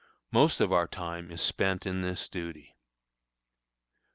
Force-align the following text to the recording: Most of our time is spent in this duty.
Most 0.31 0.59
of 0.61 0.73
our 0.73 0.87
time 0.87 1.29
is 1.29 1.43
spent 1.43 1.85
in 1.85 2.01
this 2.01 2.27
duty. 2.27 2.75